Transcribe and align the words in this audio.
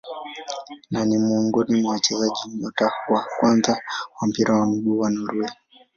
Na 0.91 1.05
ni 1.05 1.17
miongoni 1.17 1.81
mwa 1.81 1.93
wachezaji 1.93 2.39
nyota 2.49 2.91
wa 3.09 3.25
kwanza 3.39 3.71
wa 4.21 4.27
mpira 4.27 4.55
wa 4.59 4.67
miguu 4.67 4.99
wa 4.99 5.09
Norway. 5.09 5.49